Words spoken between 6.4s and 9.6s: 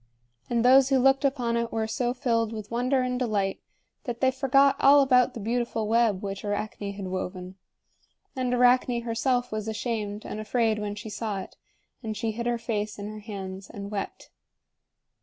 Arachne had woven. And Arachne herself